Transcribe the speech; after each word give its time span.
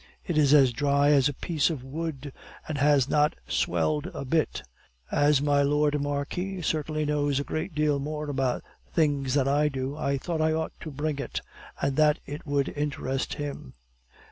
It 0.25 0.35
is 0.35 0.51
as 0.51 0.73
dry 0.73 1.11
as 1.11 1.29
a 1.29 1.33
piece 1.35 1.69
of 1.69 1.83
wood, 1.83 2.33
and 2.67 2.79
has 2.79 3.07
not 3.07 3.35
swelled 3.47 4.07
a 4.15 4.25
bit. 4.25 4.63
As 5.11 5.43
my 5.43 5.61
Lord 5.61 6.01
Marquis 6.01 6.63
certainly 6.63 7.05
knows 7.05 7.39
a 7.39 7.43
great 7.43 7.75
deal 7.75 7.99
more 7.99 8.27
about 8.27 8.63
things 8.91 9.35
than 9.35 9.47
I 9.47 9.67
do, 9.69 9.95
I 9.95 10.17
thought 10.17 10.41
I 10.41 10.53
ought 10.53 10.73
to 10.79 10.89
bring 10.89 11.19
it, 11.19 11.41
and 11.79 11.97
that 11.97 12.17
it 12.25 12.47
would 12.47 12.69
interest 12.69 13.35
him." 13.35 13.75